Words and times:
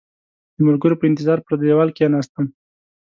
د 0.55 0.57
ملګرو 0.67 0.99
په 0.99 1.05
انتظار 1.09 1.39
پر 1.45 1.53
دېوال 1.61 1.89
کېناستم. 1.97 2.45